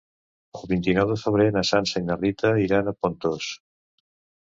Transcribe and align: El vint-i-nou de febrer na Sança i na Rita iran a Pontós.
El 0.59 0.63
vint-i-nou 0.71 1.09
de 1.11 1.17
febrer 1.25 1.47
na 1.59 1.63
Sança 1.73 2.01
i 2.03 2.09
na 2.09 2.19
Rita 2.25 2.57
iran 2.65 2.93
a 2.95 2.99
Pontós. 3.03 3.55